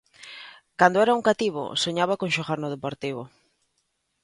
[0.79, 3.23] Cando era un cativo soñaba con xogar no Deportivo.